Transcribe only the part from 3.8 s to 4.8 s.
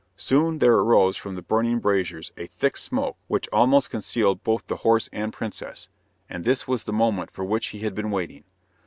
concealed both the